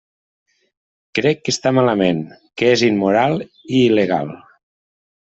Crec 1.19 1.43
que 1.49 1.53
està 1.55 1.73
malament, 1.79 2.23
que 2.61 2.71
és 2.77 2.85
immoral 2.87 3.37
i 3.45 3.83
il·legal. 3.91 4.33